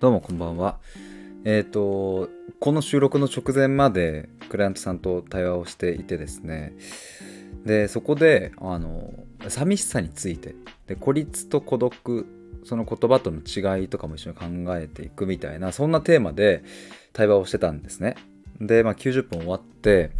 [0.00, 0.78] どうもこんばんは。
[1.44, 2.28] えっ、と、
[2.60, 6.72] この収録の直前までクライアントさんと対話をしていてですね、
[7.64, 9.12] で、そこで、あの、
[9.48, 10.54] 寂しさについて、
[10.86, 12.26] で孤立と孤独、
[12.62, 16.62] その言葉との違いとかも一緒に考えていくみたいな、そんなテーマで
[17.12, 18.14] 対話をしてたんですね。
[18.60, 20.12] で、まあ、90分終わって、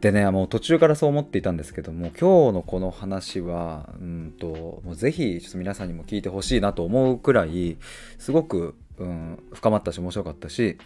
[0.00, 7.78] でね、もう途中からそう思っていたんですけども、今日のこの話は、うんと、もうぜひちょっと皆さんにも聞いてほしいなと思うくらい、
[8.18, 10.78] すごく、うん、深まったし面白かったし、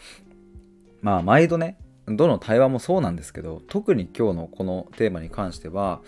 [1.02, 6.00] まあ毎度ね、どの対話もそうなんですけど、特に今日のこのテーマに関しては、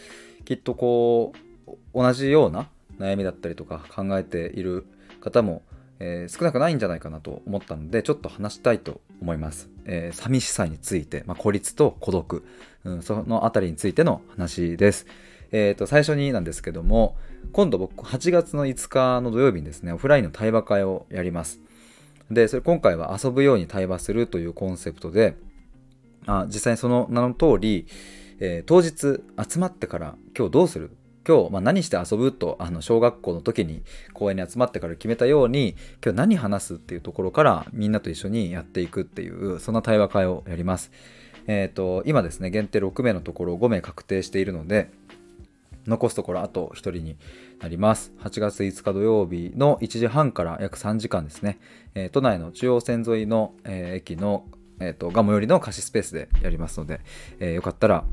[0.45, 1.33] きっとこ
[1.67, 4.87] う、同じような悩みだったりとか考えている
[5.21, 5.63] 方も
[6.05, 12.45] えー、少なくないんじゃないかなと思ったのでちょっと話したいと思います、えー、寂しさについて、まあ、孤立と孤独、
[12.85, 15.07] うん、そのあたりについての話です。
[15.53, 17.17] えー、と最初になんですけども
[17.53, 21.61] 今度僕8月の5日の土曜日にですねオフラインの対話会をやります。
[22.31, 25.37] でそれ今回は遊ぶように対話するというコンセプトで
[26.27, 27.87] あ実際にその名の通り、
[28.41, 40.91] えー、当日集まってから今日どうする今日、まあ、何して遊ぶとあの小学校の時に公園に集まってから決めたように今日何話すっていうところからみんなと一緒にやっていくっていうそんな対話会をやります。
[41.47, 44.91] えっ、ー、と今ですね限定6名のところ5名確定しているので
[45.87, 47.17] 残すところあと1人に
[47.61, 48.13] なります。
[48.21, 51.59] 8月5日土曜日の1時半から約3時間ですね、
[51.95, 54.45] えー、都内の中央線沿いの、えー、駅の、
[54.81, 57.01] えーと、とガモ寄りの貸しスペースでやりますので、
[57.39, 58.05] えー、よかったら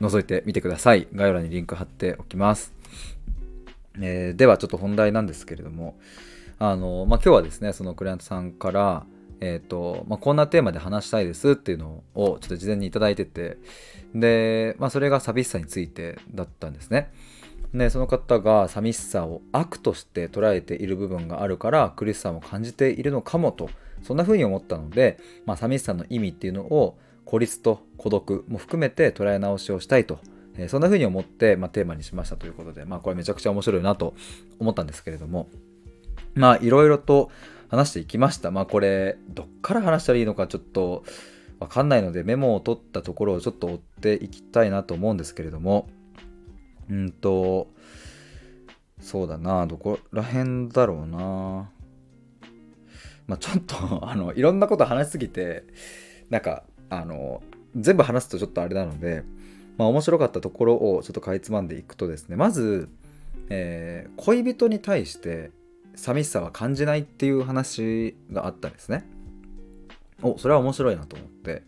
[0.00, 1.06] 覗いてみてください。
[1.14, 2.72] 概要欄にリンク貼っておきます。
[4.00, 5.98] えー、ではちょっと本題なんですけれども、
[6.58, 9.04] あの、まあ、今日はですね、そのクライアントさんから、
[9.40, 13.58] えっ、ー、と、まあ、こんなテーマで話したいですっていうのをちょっと事前にいただいてて、
[14.14, 17.12] で、まあ、それが寂しさについてだったんですね。
[17.74, 23.70] で、その方が寂しさを悪として捉えている部分があるから苦しさも感じているのかもと、
[24.02, 26.98] そんな風に思ったので、まあ、寂しさの意味っていうのを
[27.30, 30.18] 孤立と孤独も含めて捉え直しをしたいと、
[30.56, 34.14] え、そんな風に思って、まあ、テーマにしましたということで、まあ、これめちゃくちゃ面白いなと
[34.58, 35.48] 思ったんですけれども、
[36.34, 37.30] まあ、いろいろと
[37.68, 38.50] 話していきました。
[38.50, 41.04] まあ、これ、どっから話したらいいのかちょっと
[41.60, 45.88] わかんないので、メモを取ったところをちょっと追っていきたいなと思うんですけれども、
[46.90, 47.68] うんと、
[49.00, 51.70] そうだな、どこら辺だろうな。
[53.28, 55.62] まあ、ちょっと、あの、いろんなこと話しすぎて、
[56.28, 57.42] なんか、あの
[57.76, 59.22] 全部話すとちょっとあれなので、
[59.78, 62.88] まあ、面白かったところをちょっとかいつまんでいくとですねまず、
[63.48, 65.50] えー、恋人に対して
[65.94, 69.04] 寂しさは感じないっていう話があったんですね。
[70.22, 71.62] おそれは面白いなと思って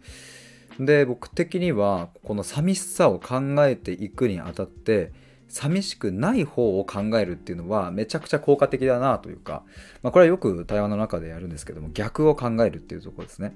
[0.78, 5.12] で僕的にはこの寂しさを考えていくにあたって
[5.48, 9.64] 寂しくない方を考えるっていうのはめちゃくちゃ効果的だなというか、
[10.02, 13.54] まあ、これはよく対話の中でやるんですけども逆を考えるっていうところですね。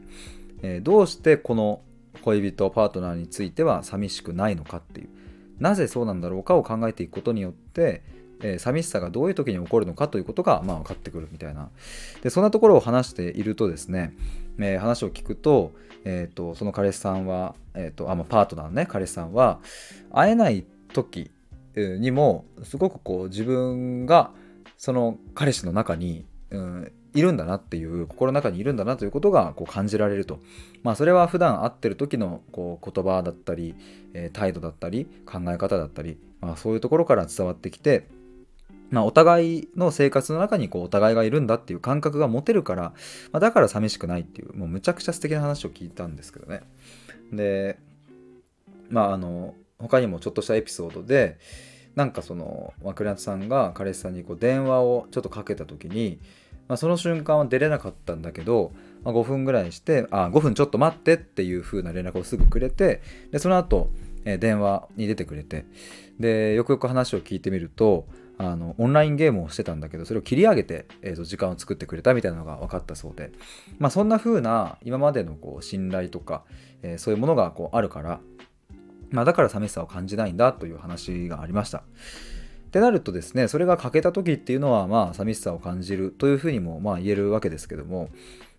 [0.63, 1.83] えー、どうしてこの
[2.23, 5.09] 恋人パートナーについては寂しくないのかっていう。
[5.59, 8.03] なぜそうなんだろうかを考えていくことによって、
[8.43, 11.71] えー、寂しさがどういう時に起こるのかということが、まあ、分かってくるみたいな。
[12.23, 14.15] でそんなところを話しているとですね、
[14.59, 15.73] えー、話を聞くと,、
[16.05, 19.61] えーと、その彼氏さんは、えーとあまあ、パートナーのね彼氏さんは
[20.13, 21.31] 会えない時
[21.75, 24.31] にもすごくこう自分が
[24.77, 30.41] その彼氏の中に、うん、いるんだなっていう心の中にいるんだなということがこう感じられると。
[30.83, 33.75] まあそれは普段会ってる時のこう言葉だったり、
[34.15, 38.09] え、態度だったり考え方だったり、まあ、そういうところから伝わってきて
[38.91, 42.83] まあ、お互いの生活の中にこうお互いがいるんだっていう感覚が持てるから、
[43.33, 46.63] まあ、だから寂しくないっていうもうむちゃくちゃ素敵な話を聞いたんですけどね。
[47.33, 47.79] で
[48.89, 51.39] まああの他にもちょっとしたエピソードで
[51.97, 56.21] なんかその、ま、クライアさんが彼氏さんにこう電話をちょっとかけた時に
[56.69, 58.73] まあ、その瞬間は出れなかったんだけど、
[59.05, 63.91] まあ、5分ぐらいしてあ5分ちょっと待ってっていう風な連絡をすぐくれてでその後、
[64.25, 65.65] え、電話に出てくれて
[66.19, 68.07] でよくよく話を聞いてみると
[68.39, 73.33] あのオンラインゲームをしてたんだけどそれを切り上げて、えー、と時間を作ってくれたみたいなのが分かったそうで、
[73.79, 76.45] まあ、そんな風な今までのこう信頼とか、
[76.83, 78.21] えー、そういうものがこうあるから、
[79.11, 81.85] まあ、だから寂しさを感じないんだという話がありました。
[82.77, 88.11] ってなるとですねそれが欠けた時っていうのはまあ寂しさを感じるというふうにもまあ言えるわけですけども。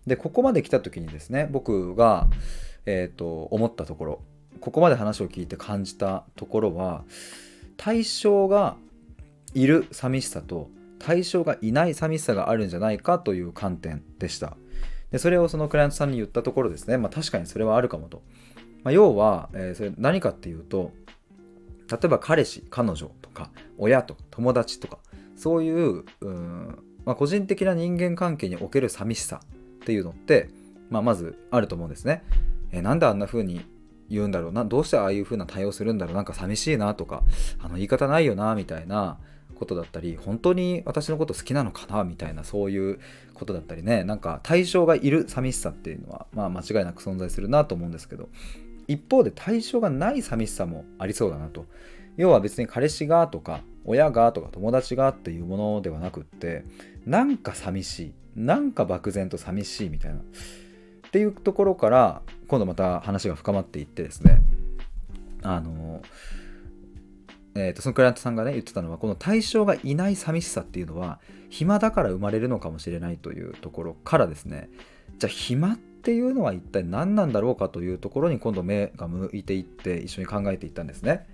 [0.08, 2.28] でここまで来た時にですね僕が、
[2.86, 4.22] えーと、思ったところ
[4.58, 7.04] ここまで話を聞いて感じたところは
[7.76, 8.76] 対象が
[9.52, 14.56] いる寂しさと対象がいない寂しさがあるんじゃないかという観点でした。
[15.12, 18.22] でそれをそのクライアントさんに言ったところですね、まあ、確かにそれはあるかもと、
[18.82, 20.92] まあ、要は、えー、それ何かっていうと
[21.90, 24.98] 例えば彼氏彼女とか親とか友達とか
[25.36, 30.50] そういううん、まあ、個人的な人間関係における寂しさっていうのって、
[30.90, 32.22] まあ、まずあると思うんですね。
[32.72, 33.64] えなんであんな風に
[34.10, 34.64] 言うんだろうな？
[34.64, 36.14] どうしてああいう風な対応するんだろう？
[36.14, 37.22] なんか寂しいなとか
[37.60, 39.18] あの言い方ないよなみたいな
[39.54, 43.00] ことだったり本当に私のこと好きなのかなみたいなそういう
[43.34, 44.04] ことだったりね。
[44.04, 48.28] なんか対象がいる寂しさっていうのは、まあ、間違いなく存在するなと思うんですけど。
[48.88, 51.66] 一方で対象がない寂しさもありそうだなと。
[52.16, 56.64] 要は別に彼氏がとか親がとか友達がっていうものではなくって
[57.06, 60.18] なんか寂しいなんか漠然と寂しいみたいな。
[60.18, 64.40] っていうところから今度また話が深まっていってですね。
[65.42, 66.02] あの
[67.54, 71.18] えー、とそのクライアントさんがね言ってたのはこの対象がいない寂しさっていうのは
[71.50, 74.68] 暇だから生まれるのかもしれないというところからですね。
[75.18, 81.26] じゃあ暇っっていうのは一体何なんだろうかというところに今度目が向いていって一緒に考えていったんですね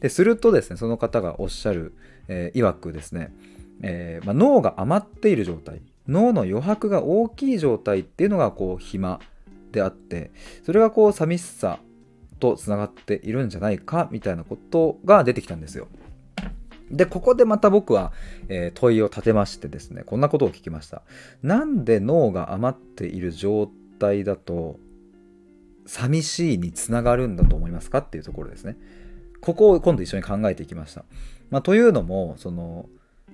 [0.00, 1.94] でするとですねその方がおっしゃる、
[2.28, 3.32] えー、曰くですね、
[3.82, 9.20] えー、まあ、脳が余っている状態脳の余白が大きい状態っていうのがこう暇
[9.72, 10.30] であって
[10.64, 11.78] それがこう寂しさ
[12.40, 15.88] とつながっているんじゃないかみたいなことが出てきたんですよ。
[16.90, 18.12] で、ここでまた僕は、
[18.48, 21.02] えー、問いを立てましてですね、こんなことを聞きました。
[21.42, 24.78] なんで脳が余っている状態だと、
[25.86, 28.76] 寂しいにつながるんだと思いますかっていうところですね。
[29.40, 31.04] ここを今度一緒に考えていきました。
[31.50, 32.88] まあ、というのも、その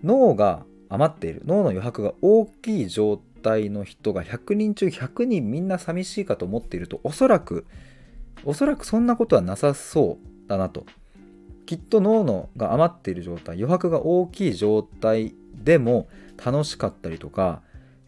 [0.04, 7.66] 脳が余っている、脳の余白が大きい状態の人が100人中100人みんな寂しいかと思っていると、おそらく
[8.44, 10.84] おそらくそんなことはなさそうだなと。
[11.64, 16.08] きっと脳のが余っている状態、余白が大きい状態でも
[16.44, 17.62] 楽しかったりとか、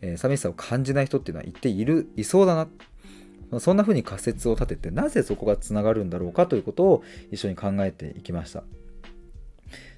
[0.05, 2.69] えー、寂しさを感じない人っていうのは一定いる、いそうだな。
[3.61, 8.65] そんな風に仮説を立てて、なぜそこがつながるんだろうかということを一緒に考えていきました。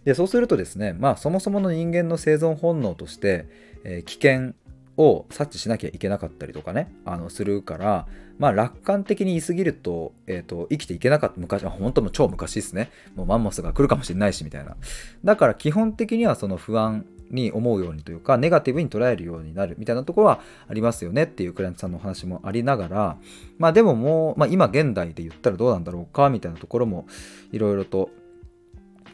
[0.05, 3.49] でそうするとですね、まあ、そもそもの人間の生存本能として、
[3.82, 4.55] えー、危険
[4.97, 8.06] を察知しなきゃいけなかったりとかねあのするから
[8.38, 14.76] まあ楽観的に言い過ぎると,、えーと、生きていけなかった昔は本当も超昔ですねもうマンモスが来るかもしれないしみたいな
[15.25, 23.17] だから基本的にはその不安に思うようにというかネガティブに捉えるようになるみたいなところはありますよねっていうクライアントさんのお話もありながら
[23.58, 27.06] まあでももう、まあ、今現代で言ったらどうなんだろうかみたいなところも
[27.52, 28.11] いろいろと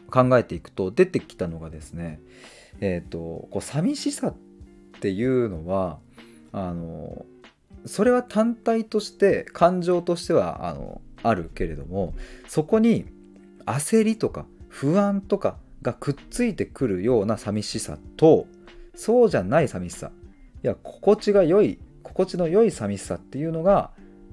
[0.09, 2.19] 考えていくと出てきたのがですね
[2.81, 3.17] えっ、ー、と
[3.51, 4.35] こう寂しさっ
[4.99, 5.99] ていうのは
[6.51, 7.25] あの
[7.85, 12.13] それは単体として感情としてはあのあるけれども
[12.47, 13.05] そこに
[13.65, 18.47] 焦りとか不安とかがくっついてくるような寂しさと
[18.95, 20.11] そうじゃない寂しさ
[20.63, 23.91] いや心地が良い心地の良い寂しさっていうのが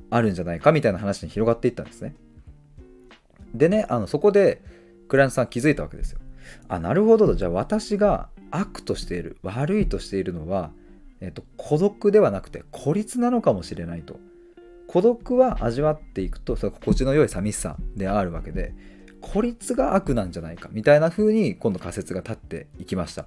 [0.08, 2.14] あるんじゃないかみたいな話に広がっていったんですね。
[3.54, 4.62] でねあのそこで
[5.08, 6.20] クライアントさん気づいたわけですよ。
[6.68, 10.72] あなるほどじゃあ私が悪としている悪いとしているのは
[11.20, 14.18] えっと、孤独ではなくて孤立なのかもしれないと。
[14.88, 18.74] 孤独は味わっていくとそれ心地の良い寂しさであるわけで
[19.20, 23.26] 孤立が悪なんじゃないかみたいな風に今度仮説が立っていきました。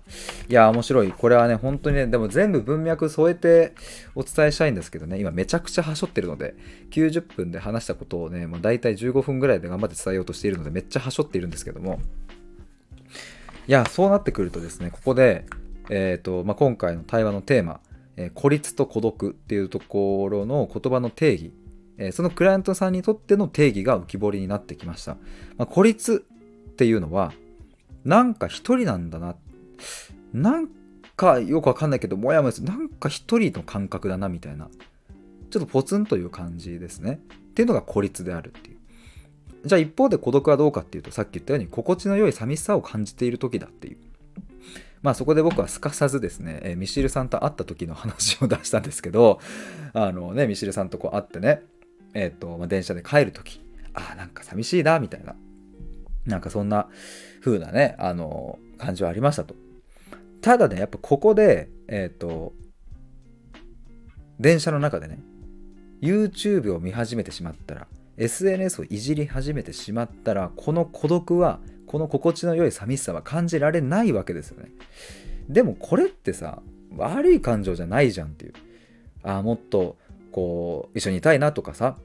[0.50, 1.12] いや面白い。
[1.12, 3.74] これはね本当にねでも全部文脈添えて
[4.16, 5.20] お伝えしたいんですけどね。
[5.20, 6.56] 今めちゃくちゃはしょってるので
[6.92, 12.00] 90分で話したことをねもう大体15分ぐらいで頑張って伝えようとしているのでめっちゃはしょっているんですけども。
[13.66, 15.46] いやそうなってくるとですねここで
[15.90, 17.80] えーとまあ、今回の対話のテーマ、
[18.16, 21.54] えー、孤立と孤独っていうところの言葉の定義、
[21.98, 25.16] え、そのクライアントさんにとっての定義が浮き彫りになってきました。
[25.58, 26.26] まあ、孤立
[26.72, 27.34] っていうのは、
[28.04, 29.36] なんか一人なんだな。
[30.34, 30.70] なん
[31.16, 32.68] かよくわかんないけど、もやもやする。
[32.68, 34.70] なんか一人の感覚だなみたいな。
[35.50, 37.20] ちょっとポツンという感じですね。
[37.30, 38.78] っていうのが孤立であるっていう。
[39.66, 43.98] じゃあ一方で孤独はどうかっていうと、さっき言ったように心地の良い寂しさを感じている時だっていう。
[45.04, 49.40] まあそこで僕はすかさずですね、えミシルさんと会った時の話を出したんですけど、
[49.94, 51.62] あのね、ミシルさんとこう会ってね、
[52.14, 53.62] えっ、ー、と、まあ、電車で帰る時、
[53.94, 55.36] ああ、なんか寂しいな、みたいな、
[56.26, 56.88] なんかそんな
[57.42, 59.56] 風なね、あの、感じはありましたと。
[60.42, 62.54] ただね、やっぱここで、えっ、ー、と、
[64.40, 65.20] 電車の中でね、
[66.02, 74.70] YouTube を見始めてしまったら、SNS をいじり始めてしまったら、この孤独はこの心地の良い寂しさは感じられないわけですよね。
[75.48, 76.62] でもこれってさ、
[76.96, 78.54] 悪い感情じゃないじゃんっていう。
[79.24, 79.98] ああ、もっと
[80.34, 81.98] こう、一緒にいたいなとかさ、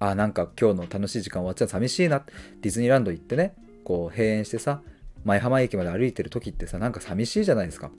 [0.00, 2.24] あ、なんか今日の楽しい時間終わっちゃ寂しいな。
[2.60, 4.82] ディズニーランド行ってね、こう閉園してさ、
[5.24, 7.92] 舞浜駅まで歩いてる時ってさ、なんか寂しいじゃないですか。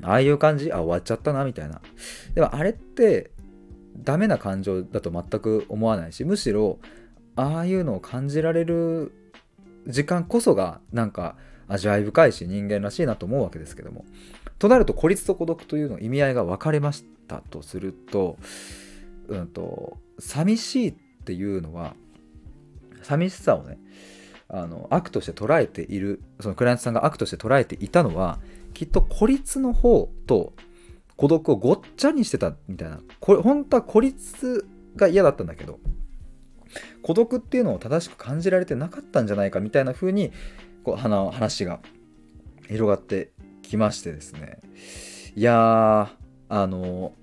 [0.00, 1.82] ああいう感じあ、終わっちゃったな、みたいな。
[2.34, 3.32] でもあれって、
[3.98, 6.78] ダメな感情だと全く思わないし、むしろ、
[7.36, 9.12] ああいうのを感じられる
[9.86, 11.36] 時間こそがなんか
[11.68, 14.04] 味わい深いし人間らしいなと思うわけですけども
[14.58, 18.36] となると孤立と孤独というの意味合いが分かれましたとすると,、
[19.28, 21.94] うんと、寂しいっていうのは
[23.02, 23.78] 寂しさをね
[24.48, 28.38] あの悪として捉えているそのクライアントさんが悪として捉えていたのは
[28.74, 30.52] きっと孤立の方と
[31.16, 33.00] 孤独をごっちゃにしてたみたいな。
[33.20, 35.78] これ本当は孤立が嫌だったんだけど
[37.02, 40.32] 孤独っていうのを正しく感じられてなかったんじゃないかみたいな風に
[40.84, 41.80] こう話が
[42.68, 43.30] 広がって
[43.62, 44.58] きましてですね。
[45.34, 46.12] いや
[46.54, 47.14] あの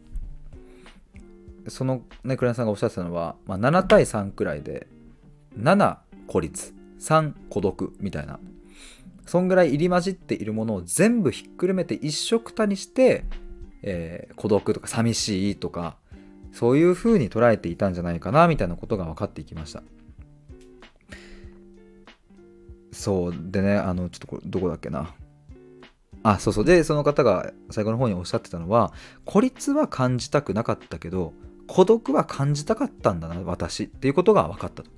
[1.67, 4.87] そのねクライアさんがおっしゃってたのは、まあ、7対3くらいで
[5.55, 8.39] 7孤立3孤独みたいな。
[9.27, 13.25] そんぐらい入り混じっているものを全部ひっくるめて一緒くたにして、
[13.83, 15.97] えー、孤独とか寂しいとか
[16.51, 19.83] そういう風に捉えていたんじゃないかなみたいなことが分かっていきました。
[22.91, 25.13] そうでねあのちょっとこれどこだっけな。
[26.23, 26.65] あそうそう。
[26.65, 28.93] でその方が最後の方におっしゃってたのは
[29.25, 31.33] 孤立は感じたくなかったけど
[31.67, 34.89] 孤独は感じたかったんだな私っていうことが分かったと。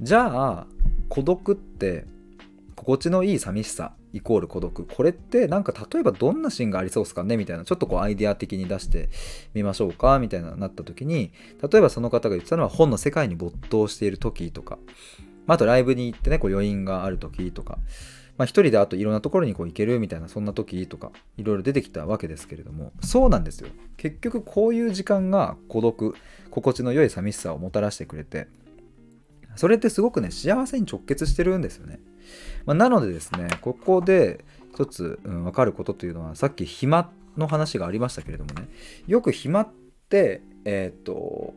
[0.00, 0.30] じゃ
[0.60, 0.66] あ
[1.08, 2.06] 孤独って
[2.74, 4.86] 心地のいい寂しさイコール孤独。
[4.86, 7.36] これってなんか例えばどんなシーンがありそうですかね？
[7.36, 9.10] みたいなちょっとこうアイデア的に出して
[9.54, 10.18] みましょうか？
[10.18, 14.78] みたいななった時に例えばその方が言ってたのは本の世界に没頭している時とか。
[15.46, 17.78] あとライブに行ってねこう余韻がある時とか。
[18.38, 23.68] まあ、一人であといろんなところにこう行けるみたいなそんな時とかいろいろ出てきたわけですけれどもそうなんですよ。
[23.96, 26.14] 結局こういう時間が孤独
[26.50, 28.48] 心地の良い寂しさをもたらしてくれて
[29.56, 31.98] それってすごくね幸せに直結してるんですよね、
[32.66, 38.68] まあ、なのでですねここで一つ、うん、分かることというのはさっき暇の話がありましたけれどもね
[39.06, 39.68] よく暇っ
[40.08, 41.54] てえっ、と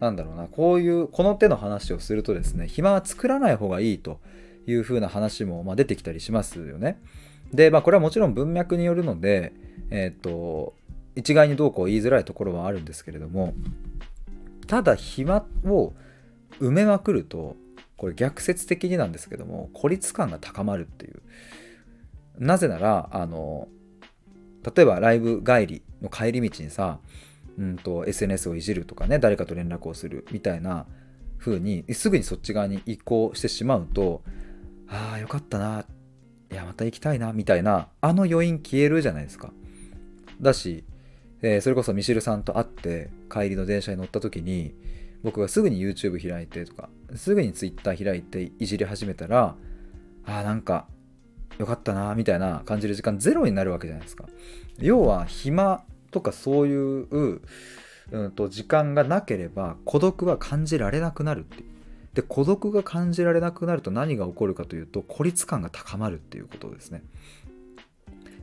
[0.00, 4.20] なんだろうなこういうこの手の話をするとですね暇は作らない方がいいと
[4.66, 7.00] いう風な話も、ま出てきたりしますよね。
[7.52, 9.52] で、まあ、これはもちろん文脈によるので、
[9.90, 10.74] えっ、ー、と、
[11.16, 13.54] 一概にどうこう言いづらいところはあるんですけれども、
[14.66, 15.92] ただ暇を
[16.60, 17.56] 埋めまくると、
[17.96, 21.22] これ逆説的になんですけども、孤立感が高まるっていう。
[22.38, 23.68] なぜなら、あの、
[24.74, 26.98] 例えばライブ帰りの帰り道にさ、
[27.56, 30.86] うんと SNS をいじるとかね、誰かと連絡をするみたいな
[31.38, 34.22] 風に、すぐにそっち側に移行してしまうと、
[34.94, 35.84] ああよかったな。
[36.52, 37.32] いやまた行きたいな。
[37.32, 37.88] みたいな。
[38.00, 39.50] あの余韻消えるじゃないですか。
[40.40, 40.84] だし、
[41.42, 44.74] えー、それこそミシルさんと会って帰りの電車に乗った時に
[45.22, 49.54] 僕がすぐに YouTube 開いてとかすぐに Twitter 開いていじり始めたら
[50.26, 50.86] ああなんか
[51.58, 54.24] よかったなみたいな感じる時間ゼロになるわけじゃないですか。
[54.78, 57.40] 要は暇とかそういう、
[58.10, 61.73] うん、と時間がなければ孤独は感じられなくなるっていう。
[62.14, 67.02] で孤独が感じられなくなると何が起こるかというと孤立感が高まるっていうことですね。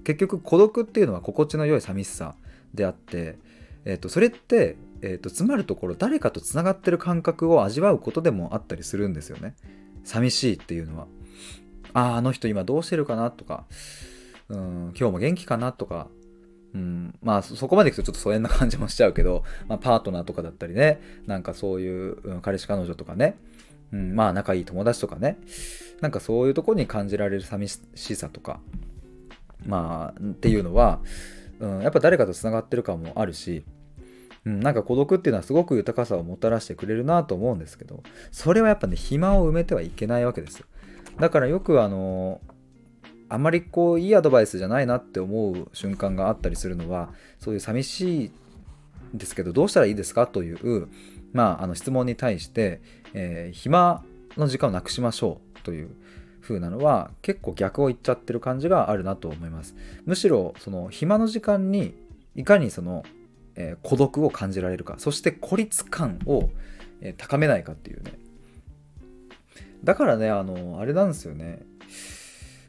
[0.03, 2.35] 結局孤独っていうのは心地の良い寂しさ
[2.73, 3.37] であって、
[3.85, 9.55] えー、とそれって、えー、とつまるところ誰かとつながってる感覚を味わうことでもあったりするんですよね。
[10.03, 11.07] 寂しいっていうのは。
[11.93, 13.65] あああの人今どうしてるかなとか
[14.47, 16.07] うん今日も元気かなとか。
[16.73, 23.35] うん、まあそこまでいくとちょっと疎遠な感じもしちゃうけど、まあ、パートナーとかだったりねなんかそういう、うん、彼氏彼女とかね
[23.91, 25.38] うん、まあ仲いい友達とかね。
[26.01, 28.60] なんかそういうとこに感じられる寂しさとか。
[29.65, 31.01] まあっていうのは、
[31.60, 33.63] うん、やっぱ誰かとつながってる感もあるし、
[34.45, 38.01] うん、なんか孤独っていうのはすごく豊かさをもたらしてくれるなと思うんですけど。
[38.31, 40.65] それはやっぱね暇を埋めてはいけないわけですよ。
[41.19, 42.41] だからよくあの
[43.29, 48.31] あまりこういいアドバイスじゃないなって思う瞬間があったりするのはそういう寂しい
[49.13, 50.89] ですけどどうしたらいいですかという
[51.33, 52.81] まあ、あの質問に対して、
[53.13, 54.03] えー、暇
[54.37, 55.89] の時間をなくしましょうという
[56.41, 59.75] 風なのは結構逆を言っちゃってる感じがあるなと思います。
[60.05, 61.93] むしろその暇の時間に
[62.35, 63.03] いかにその、
[63.55, 66.49] えー、孤独を感じられるかそして孤立感を、
[67.01, 68.13] えー、高めないかっていうね
[69.83, 71.61] だからねあのあれなんですよね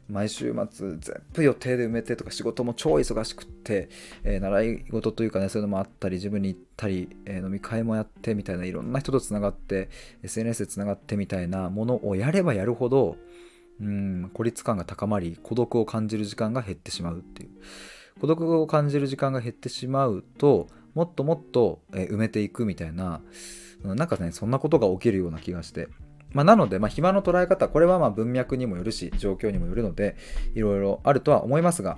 [0.09, 3.89] 毎週末全部予定で埋めてとか仕事も超忙しくって、
[4.23, 9.89] えー、習い事というかねそういうのもあったりジムに行ったり、えー、飲み会もやってみたいないろんな人とつながって
[10.23, 13.17] SNS でつながってみたいなものをやればやるほど
[13.81, 17.49] うん孤立感が高まり孤独を感じる時間が減ってしまうっていう。
[18.19, 23.21] 孤独を感じる時間が減ってしまうともっともっと、え埋めていくみたいな
[23.83, 25.87] なんかねそんなことが起きるような気がして。
[26.33, 30.15] まあ、なので、まあ、暇の捉え方、これはま文脈にもよるし、状況にもよるので、
[30.55, 31.97] いろいろあるとは思いますが、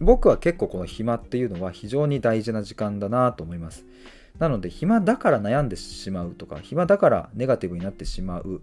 [0.00, 3.86] 僕は結構この暇っていうのは非常に大事な時間だなと思います。
[4.38, 8.60] なので、暇だから悩んでしまうとか、暇だからネガティブになってしまう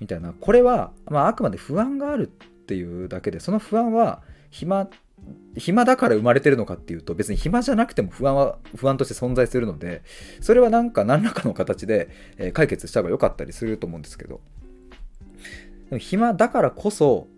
[0.00, 4.88] みたいな、これは、まあ、あくまで不安があるっていうだけで、その不安は暇
[5.56, 10.02] 暇だから生まれてるのかっていうと別に暇じゃなくても不安は不安として存在するので
[10.40, 12.08] それはなんか何らかの形で
[12.52, 14.40] 解決した方が良かったりすると思うんですけど。
[15.90, 17.28] でも暇だからこそ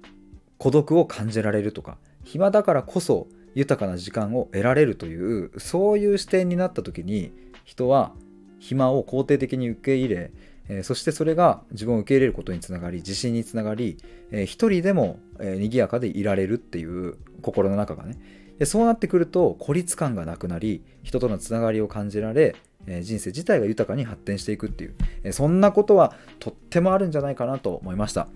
[0.59, 7.33] 孤独を感じられるとか暇だからこそ豊かな時間を得られるというそういう視点になった時に
[7.64, 8.12] 人は
[8.59, 10.30] 暇を肯定的に受け入れ
[10.68, 13.99] えー、そしてそれが自分を受け入れることにつながり自信につながり、
[14.30, 18.18] えー、一人でも、えー、賑やかでいられるっていう心の中がね。
[18.59, 22.54] でそうなってくると孤立感がなくなり人とのつながりを感じられ、
[22.87, 24.94] えー、人生自体が豊かに発展していくっていう、
[25.25, 28.28] えー、そんなことはとってもあるんじゃないかなと思いました。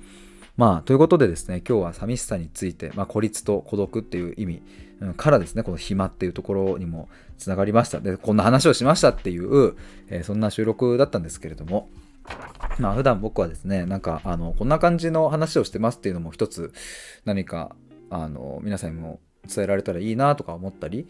[0.57, 4.63] まあということでですね今日は寂しさについて、まあ、孤立と孤独っていう意味
[5.17, 7.09] からですねこの暇っていうところにも
[7.39, 8.01] つながりました。
[8.01, 9.77] でこんな話をしましたっていう、
[10.09, 11.89] えー、そんな収録だったんですけれども
[12.81, 16.73] まあ普段僕はですね、なんかあのこんな感じの話をしてますっていうのも一つ
[17.25, 17.75] 何か
[18.11, 21.07] あの皆さんにも伝えられたらいいなとか思ったり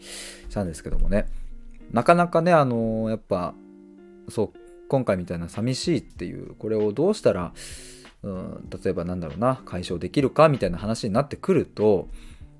[0.49, 1.27] したんですけどもね、
[1.91, 3.53] なかなかね、あのやっぱ
[4.29, 7.53] そう今回みたいな寂しいっていうこれをどうしたら、
[8.23, 12.09] うん、例えばなんだろうな解消できるかみたいな話になってくると、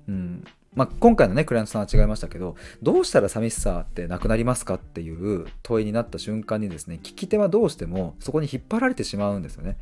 [0.08, 9.76] うん、まあ、今回のねクライアントさんは違いましたけどどうしたら寂しさってなくなりますかっていう問いになった瞬間にですね聞き手はどうしてもそこに引っ張られてしまうんですよね。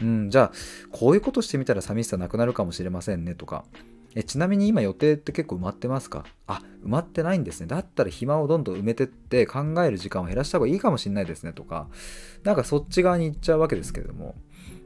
[0.00, 0.52] うん、じゃあ
[0.90, 3.64] こういうことしてみたら寂しさなくなるかもしれませんねとか。
[4.16, 6.24] えちなみに今予定って結構埋まってますか？
[6.46, 7.66] あ埋まってないんですね。
[7.66, 11.88] だったら暇をどんどん埋めてって考える時間を減らした方がいいかもしれないですねとか。
[12.44, 14.36] なんかそっち側に行っちゃうわけですけれども。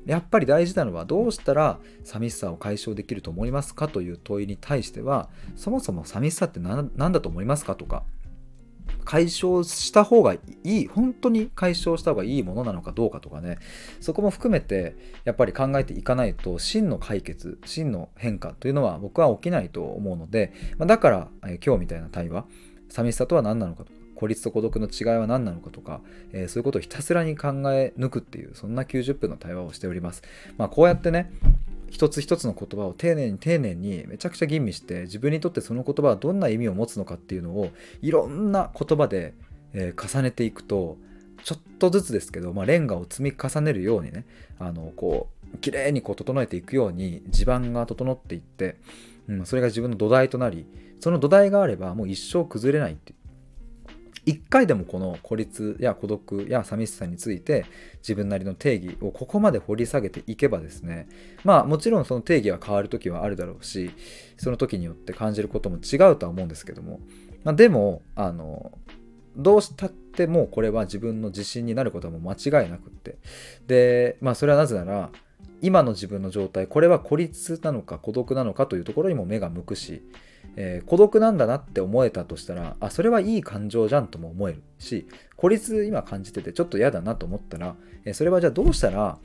[0.09, 8.05] やっぱり大事なのはどうしたら寂しさを解消できると思いますかという問いに対してはそもそも寂しさって何だと思いますかとか
[9.05, 13.59] 解消した方がいい本当に解消した方がいいものなのかどうかとかね
[14.01, 22.47] そこも含めてやっぱり考えていかないと真の解決真の変化というのは僕は起きないと思うので、ま、だから、え今日みたいな対話
[22.89, 23.98] 寂しさとは何なのかと。
[24.19, 26.01] 孤立と孤独の違いは何なのかとか、
[26.33, 30.25] えー、そういうことをひたすらに考え抜くっていうそんな90分の対話をしております。
[30.57, 31.31] まあ、こうやってね
[31.89, 37.71] 一つ一つの言葉を丁寧に丁寧にめちゃくちゃ吟味して自分にとってその言葉はどんな意味を持つのかっていうのを
[38.03, 39.35] いろんな言葉で、
[39.73, 40.99] えー、重ねていくと
[41.45, 44.27] ちょっとずつですけど、まあ、レンガを積み重ねるようにね
[44.59, 48.77] あのこう綺麗にこう整えていくように地盤が整っていって、
[49.29, 50.67] うん、それが自分の土台となり
[51.01, 53.15] その土台があればもう一生崩れないって
[54.29, 57.65] 一回でもこの孤立や孤独や寂しさについて
[58.01, 61.09] 自分なりの定義をここまで掘り下げていけばですね
[61.45, 63.91] まあもちろんその定義は変わる時はあるだろうし
[64.37, 67.01] その時によって感じることも違うとは思うんですけども、
[67.43, 68.71] まあ、でもあの
[69.35, 73.17] どうしたってもうこれは自分の自信になることはも間違いなくって。
[73.67, 75.11] でまあそれはなぜなら
[75.63, 80.03] 今の自分の状態これは孤立なのか孤独なのかというところにも目が向くし
[80.61, 89.19] えー、孤独なんだなって思えたとしたらあそれはいい感情じゃんとも思えるし孤立今感じててちょっと嫌だなと思ったら、えー、それはじゃあどうしたら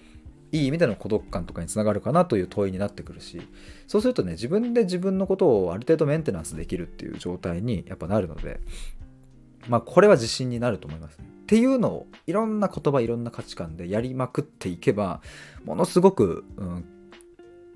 [0.51, 3.41] いい意味での孤独感とかにつながるかなという問いになってくるし
[3.87, 8.59] そうするとね自分で自分のことをある程度メンテナンスできるっていう状態にやっぱなるので
[9.67, 11.25] まあこれは自信になると思いますね。
[11.25, 15.21] っていうのをいろんな言葉いろんな価値観でやりまくっていけば
[15.65, 16.85] ものすごく、うん、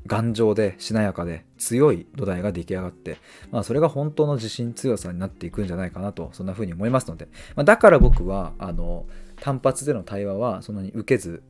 [0.07, 3.17] 頑丈でしなやかで強い土台が出来上がって、
[3.51, 9.05] まあ、それが本当の自信強さになっていくんじゃないかなとそんな風に思いますので、まあ、だから僕はあの
[9.41, 11.43] 単発での対話はそんなに受けず、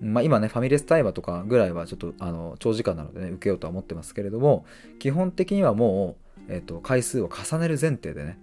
[0.00, 4.64] まあ、今ねファミレス対話とかぐらいはちょっとあの長時間なのでね受けようとは思ってますけれども
[4.98, 6.16] 基本的にはも
[6.48, 8.38] う、えーと、回数を重ねる前提でね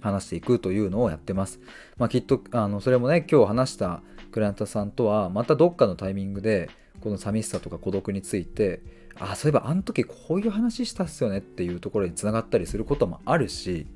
[0.00, 1.58] 話していくというのをやってます。
[1.96, 6.68] まあ、きっとあのそれもね今日話したクライアントさんとはまたどっかのタイミングで
[7.00, 8.80] この寂しさとか孤独について
[9.18, 13.86] あそういえばあの時こういう話したっすよねっていうところにつながったりすることもあるし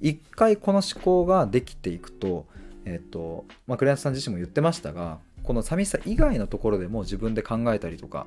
[0.00, 2.46] 一回この思考ができていくと
[2.86, 8.26] えっ、とまあクライアさん自身も言ってましたがこの寂しさ以外のところでも自分で考えたりとか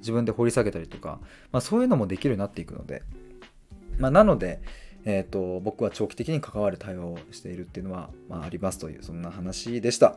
[0.00, 1.18] 自分で掘り下げたりとか、
[1.52, 3.02] まあ、そういうのもできるようになっていくので、
[3.98, 4.60] まあ、なので、
[5.04, 10.16] えーと、僕は長期的に関わる対応をしているっていうのは、まあ、ありますというそんな話でした。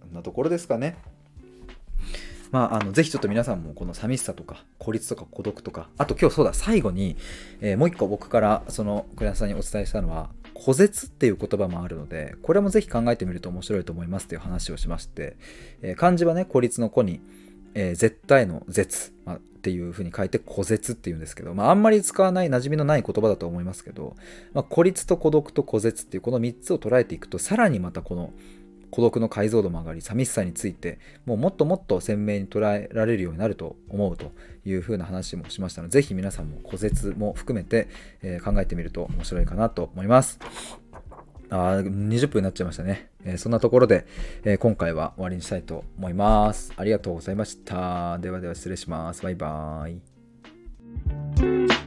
[0.00, 0.96] こんなところですかね。
[2.50, 7.16] まあ、あのぜひちょっと皆さんもこの寂しさとか孤立とか孤独とかあと今日そうだ最後に、
[7.60, 15.36] えー、もう一個僕からそのクライアさんにお伝えしたのは孤絶っていう言葉もあるのでこれもぜひ考えてみると面白いと思いますという話をしまして、
[15.82, 17.20] えー、漢字はね孤立の子に、
[17.74, 24.16] えー、絶対の絶、まあ、っていうふうに書いて孤絶っていうんですけど、まあ、あんまり使わない馴染みのない言葉だと思いますけど、
[24.52, 28.32] まあ、孤立と孤独と孤絶っていうこの3つを捉えていくとさらにまたこの
[28.90, 34.32] 孤独の解像度も上がり寂しさについてもうもっともっと鮮明に捉えられるようになると思うと
[34.64, 37.88] いうふうな話もしましたのでぜひ皆さんも骨折も含めて、
[38.22, 40.38] えー、考えてみると面白いかなと思います。
[41.50, 44.06] あ20分になっちゃいましたね、えー、そんなところで、
[44.44, 46.72] えー、今回は終わりにしたいと思います。
[46.76, 48.18] ありがとうございました。
[48.18, 49.22] ではでは失礼します。
[49.22, 51.77] バイバーイ。